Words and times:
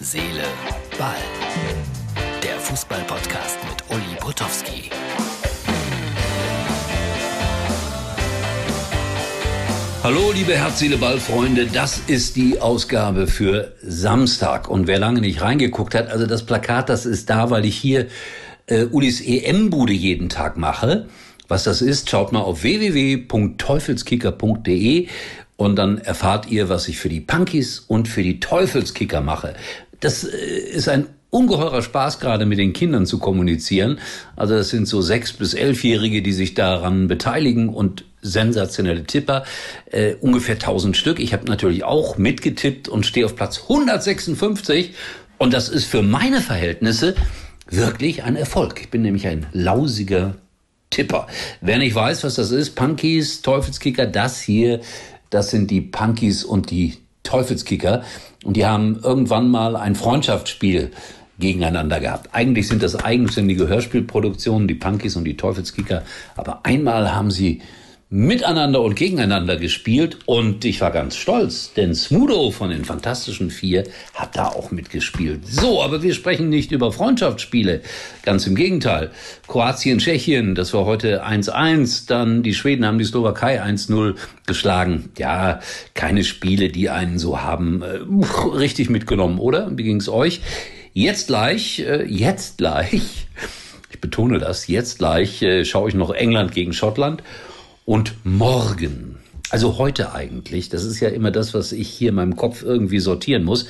Seele, 0.00 0.44
Ball. 0.96 1.16
Der 2.40 2.56
Fußball-Podcast 2.60 3.58
mit 3.68 3.82
Uli 3.90 4.14
Potowski. 4.20 4.90
Hallo, 10.04 10.30
liebe 10.32 10.54
Herz, 10.54 10.78
Seele, 10.78 10.98
Ball-Freunde. 10.98 11.66
Das 11.66 12.00
ist 12.06 12.36
die 12.36 12.60
Ausgabe 12.60 13.26
für 13.26 13.74
Samstag. 13.82 14.68
Und 14.68 14.86
wer 14.86 15.00
lange 15.00 15.20
nicht 15.20 15.42
reingeguckt 15.42 15.96
hat, 15.96 16.10
also 16.10 16.26
das 16.26 16.46
Plakat, 16.46 16.88
das 16.88 17.04
ist 17.04 17.28
da, 17.28 17.50
weil 17.50 17.64
ich 17.64 17.76
hier 17.76 18.06
äh, 18.66 18.84
Ulis 18.84 19.20
EM-Bude 19.20 19.94
jeden 19.94 20.28
Tag 20.28 20.56
mache. 20.56 21.08
Was 21.48 21.64
das 21.64 21.82
ist, 21.82 22.08
schaut 22.08 22.30
mal 22.30 22.42
auf 22.42 22.62
www.teufelskicker.de 22.62 25.08
und 25.58 25.74
dann 25.74 25.98
erfahrt 25.98 26.52
ihr, 26.52 26.68
was 26.68 26.86
ich 26.86 26.98
für 26.98 27.08
die 27.08 27.20
Punkies 27.20 27.80
und 27.80 28.06
für 28.06 28.22
die 28.22 28.38
Teufelskicker 28.38 29.20
mache. 29.20 29.54
Das 30.00 30.24
äh, 30.24 30.36
ist 30.36 30.88
ein 30.88 31.06
ungeheurer 31.30 31.82
Spaß, 31.82 32.20
gerade 32.20 32.46
mit 32.46 32.58
den 32.58 32.72
Kindern 32.72 33.06
zu 33.06 33.18
kommunizieren. 33.18 33.98
Also 34.36 34.54
das 34.54 34.70
sind 34.70 34.86
so 34.86 35.02
sechs 35.02 35.32
bis 35.32 35.54
elfjährige, 35.54 36.22
die 36.22 36.32
sich 36.32 36.54
daran 36.54 37.08
beteiligen 37.08 37.68
und 37.68 38.04
sensationelle 38.22 39.04
Tipper, 39.04 39.44
äh, 39.90 40.14
ungefähr 40.20 40.54
1000 40.54 40.96
Stück. 40.96 41.20
Ich 41.20 41.32
habe 41.32 41.44
natürlich 41.46 41.84
auch 41.84 42.18
mitgetippt 42.18 42.88
und 42.88 43.06
stehe 43.06 43.26
auf 43.26 43.36
Platz 43.36 43.62
156 43.62 44.94
und 45.36 45.52
das 45.52 45.68
ist 45.68 45.84
für 45.84 46.02
meine 46.02 46.40
Verhältnisse 46.40 47.14
wirklich 47.70 48.24
ein 48.24 48.36
Erfolg. 48.36 48.80
Ich 48.80 48.90
bin 48.90 49.02
nämlich 49.02 49.26
ein 49.26 49.46
lausiger 49.52 50.36
Tipper. 50.90 51.26
Wer 51.60 51.78
nicht 51.78 51.94
weiß, 51.94 52.24
was 52.24 52.34
das 52.36 52.50
ist, 52.50 52.74
Punkies, 52.74 53.42
Teufelskicker, 53.42 54.06
das 54.06 54.40
hier, 54.40 54.80
das 55.30 55.50
sind 55.50 55.70
die 55.70 55.82
Punkies 55.82 56.44
und 56.44 56.70
die 56.70 56.96
Teufelskicker. 57.22 58.02
Und 58.44 58.56
die 58.56 58.66
haben 58.66 59.00
irgendwann 59.02 59.48
mal 59.48 59.76
ein 59.76 59.94
Freundschaftsspiel 59.94 60.90
gegeneinander 61.38 62.00
gehabt. 62.00 62.30
Eigentlich 62.32 62.66
sind 62.68 62.82
das 62.82 62.96
eigenständige 62.96 63.68
Hörspielproduktionen, 63.68 64.66
die 64.66 64.74
Punkies 64.74 65.16
und 65.16 65.24
die 65.24 65.36
Teufelskicker. 65.36 66.02
Aber 66.36 66.60
einmal 66.64 67.14
haben 67.14 67.30
sie 67.30 67.62
miteinander 68.10 68.80
und 68.80 68.94
gegeneinander 68.94 69.58
gespielt 69.58 70.18
und 70.24 70.64
ich 70.64 70.80
war 70.80 70.90
ganz 70.90 71.16
stolz, 71.16 71.74
denn 71.74 71.94
Smudo 71.94 72.50
von 72.50 72.70
den 72.70 72.86
Fantastischen 72.86 73.50
Vier 73.50 73.84
hat 74.14 74.34
da 74.34 74.46
auch 74.46 74.70
mitgespielt. 74.70 75.46
So, 75.46 75.82
aber 75.82 76.02
wir 76.02 76.14
sprechen 76.14 76.48
nicht 76.48 76.72
über 76.72 76.90
Freundschaftsspiele, 76.90 77.82
ganz 78.22 78.46
im 78.46 78.54
Gegenteil. 78.54 79.10
Kroatien, 79.46 79.98
Tschechien, 79.98 80.54
das 80.54 80.72
war 80.72 80.86
heute 80.86 81.22
1-1, 81.22 82.08
dann 82.08 82.42
die 82.42 82.54
Schweden 82.54 82.86
haben 82.86 82.98
die 82.98 83.04
Slowakei 83.04 83.62
1-0 83.62 84.14
geschlagen. 84.46 85.10
Ja, 85.18 85.60
keine 85.92 86.24
Spiele, 86.24 86.70
die 86.70 86.88
einen 86.88 87.18
so 87.18 87.42
haben 87.42 87.82
äh, 87.82 87.98
richtig 88.56 88.88
mitgenommen, 88.88 89.38
oder? 89.38 89.70
Wie 89.76 89.82
ging's 89.82 90.08
euch? 90.08 90.40
Jetzt 90.94 91.26
gleich, 91.26 91.80
äh, 91.80 92.04
jetzt 92.04 92.56
gleich, 92.56 93.26
ich 93.90 94.00
betone 94.00 94.38
das, 94.38 94.66
jetzt 94.66 94.98
gleich 94.98 95.42
äh, 95.42 95.66
schaue 95.66 95.90
ich 95.90 95.94
noch 95.94 96.10
England 96.10 96.52
gegen 96.52 96.72
Schottland 96.72 97.22
und 97.88 98.16
morgen, 98.22 99.16
also 99.48 99.78
heute 99.78 100.12
eigentlich, 100.12 100.68
das 100.68 100.84
ist 100.84 101.00
ja 101.00 101.08
immer 101.08 101.30
das, 101.30 101.54
was 101.54 101.72
ich 101.72 101.88
hier 101.88 102.10
in 102.10 102.16
meinem 102.16 102.36
Kopf 102.36 102.62
irgendwie 102.62 102.98
sortieren 102.98 103.44
muss. 103.44 103.64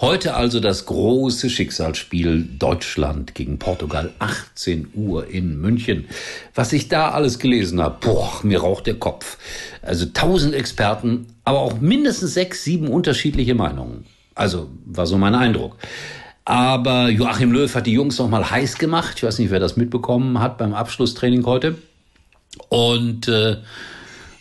Heute 0.00 0.36
also 0.36 0.60
das 0.60 0.86
große 0.86 1.50
Schicksalsspiel 1.50 2.50
Deutschland 2.56 3.34
gegen 3.34 3.58
Portugal, 3.58 4.12
18 4.20 4.90
Uhr 4.94 5.26
in 5.26 5.60
München. 5.60 6.04
Was 6.54 6.72
ich 6.72 6.86
da 6.86 7.10
alles 7.10 7.40
gelesen 7.40 7.80
habe, 7.80 7.96
boah, 8.00 8.30
mir 8.44 8.60
raucht 8.60 8.86
der 8.86 8.94
Kopf. 8.94 9.38
Also 9.82 10.06
tausend 10.06 10.54
Experten, 10.54 11.26
aber 11.42 11.58
auch 11.58 11.80
mindestens 11.80 12.34
sechs, 12.34 12.62
sieben 12.62 12.86
unterschiedliche 12.86 13.56
Meinungen. 13.56 14.06
Also 14.36 14.68
war 14.86 15.08
so 15.08 15.18
mein 15.18 15.34
Eindruck. 15.34 15.78
Aber 16.44 17.08
Joachim 17.08 17.50
Löw 17.50 17.74
hat 17.74 17.88
die 17.88 17.92
Jungs 17.94 18.18
noch 18.18 18.28
mal 18.28 18.48
heiß 18.48 18.78
gemacht. 18.78 19.14
Ich 19.16 19.24
weiß 19.24 19.40
nicht, 19.40 19.50
wer 19.50 19.58
das 19.58 19.76
mitbekommen 19.76 20.38
hat 20.38 20.58
beim 20.58 20.74
Abschlusstraining 20.74 21.44
heute. 21.44 21.74
Und 22.68 23.28
äh, 23.28 23.56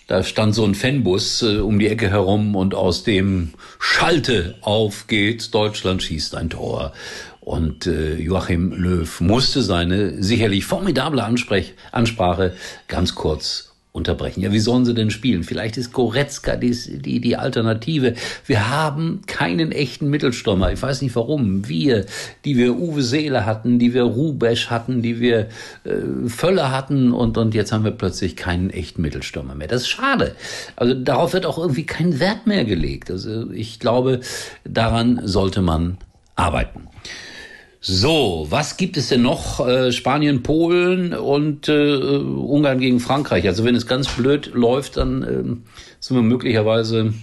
da 0.08 0.24
stand 0.24 0.54
so 0.54 0.66
ein 0.66 0.76
Fanbus 0.76 1.42
äh, 1.42 1.58
um 1.58 1.80
die 1.80 1.88
Ecke 1.88 2.10
herum 2.10 2.56
und 2.56 2.76
aus 2.76 3.04
dem 3.04 3.54
Schalte 3.80 4.56
auf 4.62 5.08
geht's, 5.08 5.52
Deutschland 5.52 6.04
schießt 6.04 6.36
ein 6.36 6.50
Tor. 6.50 6.94
Und 7.40 7.88
äh, 7.88 8.16
Joachim 8.16 8.72
Löw 8.72 9.20
musste 9.22 9.62
seine 9.62 10.22
sicherlich 10.24 10.66
formidable 10.66 11.24
Ansprech 11.24 11.74
Ansprache 11.92 12.54
ganz 12.88 13.16
kurz 13.16 13.73
unterbrechen. 13.94 14.42
Ja, 14.42 14.52
wie 14.52 14.60
sollen 14.60 14.86
sie 14.86 14.96
denn 14.96 15.12
spielen? 15.12 15.44
Vielleicht 15.44 15.78
ist 15.78 15.94
Goretzka 15.94 16.56
die, 16.56 16.72
die, 17.00 17.22
die 17.22 17.38
Alternative. 17.38 18.16
Wir 18.46 18.70
haben 18.70 19.22
keinen 19.28 19.72
echten 19.72 20.10
Mittelstürmer. 20.10 20.72
Ich 20.72 20.82
weiß 20.82 21.04
nicht 21.04 21.16
warum. 21.16 21.70
Wir, 21.70 22.08
die 22.44 22.58
wir 22.58 22.76
Uwe 22.76 23.04
Seele 23.04 23.46
hatten, 23.46 23.78
die 23.78 23.94
wir 23.94 24.02
Rubesch 24.02 24.72
hatten, 24.72 25.04
die 25.04 25.20
wir 25.20 25.48
äh, 25.84 26.28
Völler 26.28 26.72
hatten 26.72 27.14
und, 27.14 27.38
und 27.38 27.54
jetzt 27.54 27.72
haben 27.72 27.84
wir 27.84 27.92
plötzlich 27.92 28.36
keinen 28.36 28.72
echten 28.72 29.04
Mittelstürmer 29.04 29.54
mehr. 29.54 29.68
Das 29.68 29.84
ist 29.84 29.90
schade. 29.90 30.36
Also 30.76 30.96
darauf 30.96 31.34
wird 31.34 31.46
auch 31.46 31.60
irgendwie 31.60 31.86
kein 31.86 32.20
Wert 32.20 32.48
mehr 32.48 32.66
gelegt. 32.66 33.12
Also 33.12 33.52
ich 33.52 33.80
glaube, 33.80 34.22
daran 34.64 35.22
sollte 35.24 35.62
man 35.62 36.00
arbeiten. 36.36 36.88
So, 37.86 38.48
was 38.50 38.78
gibt 38.78 38.96
es 38.96 39.10
denn 39.10 39.24
noch? 39.24 39.60
Äh, 39.68 39.92
Spanien, 39.92 40.42
Polen 40.42 41.14
und 41.14 41.68
äh, 41.68 41.98
Ungarn 41.98 42.80
gegen 42.80 43.02
Frankreich. 43.02 43.46
Also 43.46 43.66
wenn 43.66 43.76
es 43.76 43.88
ganz 43.88 44.08
blöd 44.08 44.52
läuft, 44.54 44.96
dann 44.96 45.22
äh, 45.22 45.44
sind 46.00 46.16
wir 46.16 46.22
möglicherweise 46.22 47.14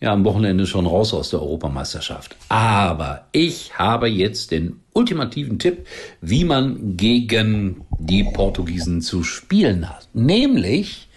ja 0.00 0.14
am 0.14 0.24
Wochenende 0.24 0.66
schon 0.66 0.86
raus 0.86 1.12
aus 1.12 1.28
der 1.28 1.42
Europameisterschaft. 1.42 2.34
Aber 2.48 3.26
ich 3.32 3.78
habe 3.78 4.08
jetzt 4.08 4.52
den 4.52 4.80
ultimativen 4.94 5.58
Tipp, 5.58 5.86
wie 6.22 6.44
man 6.44 6.96
gegen 6.96 7.84
die 7.98 8.24
Portugiesen 8.24 9.02
zu 9.02 9.22
spielen 9.22 9.90
hat. 9.90 10.08
Nämlich, 10.14 11.08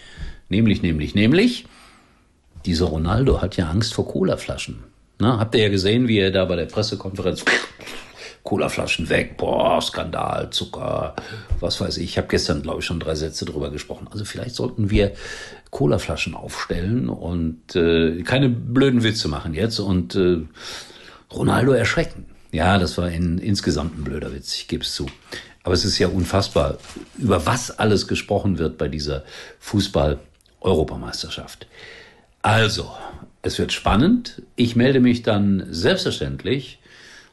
nämlich, 0.49 0.81
nämlich, 0.81 1.15
nämlich, 1.15 1.65
dieser 2.65 2.87
Ronaldo 2.87 3.41
hat 3.41 3.55
ja 3.55 3.69
Angst 3.69 3.93
vor 3.93 4.09
Colaflaschen. 4.09 4.79
Na, 5.19 5.39
habt 5.39 5.55
ihr 5.55 5.61
ja 5.63 5.69
gesehen, 5.69 6.09
wie 6.09 6.19
er 6.19 6.31
da 6.31 6.43
bei 6.43 6.57
der 6.57 6.65
Pressekonferenz 6.65 7.45
Colaflaschen 8.47 9.09
weg, 9.09 9.35
boah, 9.35 9.81
Skandal, 9.81 10.49
Zucker, 10.51 11.17
was 11.59 11.81
weiß 11.81 11.97
ich. 11.97 12.05
Ich 12.05 12.17
habe 12.17 12.29
gestern, 12.29 12.61
glaube 12.61 12.79
ich, 12.79 12.85
schon 12.85 13.01
drei 13.01 13.13
Sätze 13.13 13.43
drüber 13.43 13.71
gesprochen. 13.71 14.07
Also 14.09 14.23
vielleicht 14.23 14.55
sollten 14.55 14.89
wir 14.89 15.11
Colaflaschen 15.69 16.33
aufstellen 16.33 17.09
und 17.09 17.75
äh, 17.75 18.23
keine 18.23 18.47
blöden 18.47 19.03
Witze 19.03 19.27
machen 19.27 19.53
jetzt 19.53 19.79
und 19.79 20.15
äh, 20.15 20.43
Ronaldo 21.29 21.73
erschrecken. 21.73 22.25
Ja, 22.53 22.79
das 22.79 22.97
war 22.97 23.11
in, 23.11 23.37
insgesamt 23.37 23.99
ein 23.99 24.05
blöder 24.05 24.33
Witz, 24.33 24.55
ich 24.55 24.69
gebe 24.69 24.85
es 24.85 24.93
zu. 24.93 25.07
Aber 25.63 25.73
es 25.73 25.83
ist 25.83 25.99
ja 25.99 26.07
unfassbar, 26.07 26.77
über 27.17 27.45
was 27.45 27.77
alles 27.77 28.07
gesprochen 28.07 28.59
wird 28.59 28.77
bei 28.77 28.87
dieser 28.87 29.25
Fußball-Europameisterschaft. 29.59 31.67
Also, 32.43 32.89
es 33.41 33.59
wird 33.59 33.73
spannend. 33.73 34.41
Ich 34.55 34.77
melde 34.77 35.01
mich 35.01 35.21
dann 35.21 35.67
selbstverständlich 35.69 36.79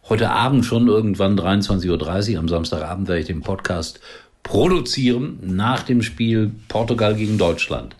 heute 0.08 0.30
Abend 0.30 0.64
schon 0.64 0.88
irgendwann 0.88 1.38
23.30 1.38 2.32
Uhr, 2.32 2.38
am 2.38 2.48
Samstagabend 2.48 3.08
werde 3.08 3.20
ich 3.20 3.26
den 3.26 3.40
Podcast 3.40 4.00
produzieren 4.42 5.38
nach 5.42 5.82
dem 5.82 6.02
Spiel 6.02 6.52
Portugal 6.68 7.14
gegen 7.14 7.38
Deutschland. 7.38 7.96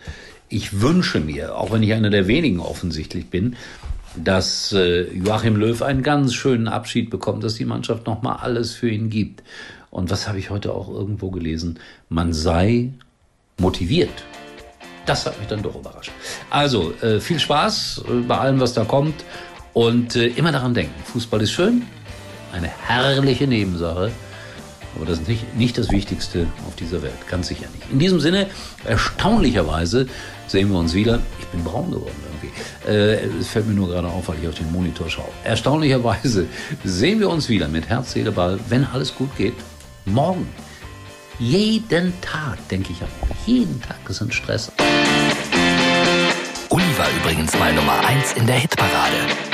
Ich 0.48 0.80
wünsche 0.80 1.20
mir, 1.20 1.56
auch 1.56 1.72
wenn 1.72 1.82
ich 1.82 1.92
einer 1.94 2.10
der 2.10 2.26
wenigen 2.26 2.60
offensichtlich 2.60 3.30
bin, 3.30 3.56
dass 4.16 4.72
äh, 4.72 5.10
Joachim 5.12 5.56
Löw 5.56 5.80
einen 5.82 6.02
ganz 6.02 6.34
schönen 6.34 6.68
Abschied 6.68 7.10
bekommt, 7.10 7.42
dass 7.42 7.54
die 7.54 7.64
Mannschaft 7.64 8.06
nochmal 8.06 8.36
alles 8.42 8.74
für 8.74 8.88
ihn 8.88 9.08
gibt. 9.08 9.42
Und 9.90 10.10
was 10.10 10.28
habe 10.28 10.38
ich 10.38 10.50
heute 10.50 10.74
auch 10.74 10.88
irgendwo 10.88 11.30
gelesen? 11.30 11.78
Man 12.08 12.32
sei 12.32 12.90
motiviert. 13.58 14.24
Das 15.06 15.26
hat 15.26 15.38
mich 15.38 15.48
dann 15.48 15.62
doch 15.62 15.74
überrascht. 15.74 16.12
Also, 16.50 16.92
äh, 17.02 17.20
viel 17.20 17.38
Spaß 17.38 18.04
äh, 18.08 18.12
bei 18.26 18.38
allem, 18.38 18.60
was 18.60 18.74
da 18.74 18.84
kommt. 18.84 19.24
Und 19.74 20.16
äh, 20.16 20.28
immer 20.28 20.52
daran 20.52 20.72
denken, 20.72 20.94
Fußball 21.04 21.42
ist 21.42 21.52
schön, 21.52 21.82
eine 22.52 22.68
herrliche 22.68 23.46
Nebensache, 23.46 24.12
aber 24.96 25.06
das 25.06 25.18
ist 25.18 25.28
nicht, 25.28 25.56
nicht 25.56 25.76
das 25.76 25.90
Wichtigste 25.90 26.46
auf 26.66 26.76
dieser 26.76 27.02
Welt, 27.02 27.28
ganz 27.28 27.48
sicher 27.48 27.66
nicht. 27.74 27.90
In 27.90 27.98
diesem 27.98 28.20
Sinne, 28.20 28.46
erstaunlicherweise 28.84 30.06
sehen 30.46 30.70
wir 30.70 30.78
uns 30.78 30.94
wieder. 30.94 31.18
Ich 31.40 31.46
bin 31.46 31.64
braun 31.64 31.90
geworden 31.90 32.14
irgendwie. 32.24 32.88
Äh, 32.88 33.40
es 33.40 33.48
fällt 33.48 33.66
mir 33.66 33.74
nur 33.74 33.88
gerade 33.88 34.06
auf, 34.06 34.28
weil 34.28 34.36
ich 34.40 34.48
auf 34.48 34.54
den 34.54 34.70
Monitor 34.70 35.10
schaue. 35.10 35.28
Erstaunlicherweise 35.42 36.46
sehen 36.84 37.18
wir 37.18 37.28
uns 37.28 37.48
wieder 37.48 37.66
mit 37.66 37.88
Herz, 37.88 38.12
Seele, 38.12 38.30
Ball, 38.30 38.60
wenn 38.68 38.84
alles 38.84 39.14
gut 39.14 39.36
geht, 39.36 39.54
morgen. 40.04 40.48
Jeden 41.40 42.12
Tag 42.20 42.68
denke 42.68 42.92
ich 42.92 43.02
an. 43.02 43.08
Jeden 43.44 43.82
Tag 43.82 43.98
ist 44.08 44.22
ein 44.22 44.30
Stress. 44.30 44.70
Uli 46.70 46.84
war 46.96 47.08
übrigens 47.20 47.58
mal 47.58 47.72
Nummer 47.72 47.98
1 48.06 48.34
in 48.34 48.46
der 48.46 48.56
Hitparade. 48.56 49.53